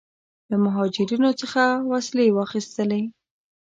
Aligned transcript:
له 0.49 0.55
مهاجرینو 0.65 1.29
څخه 1.41 1.63
وسلې 1.91 2.27
واخیستلې. 2.31 3.03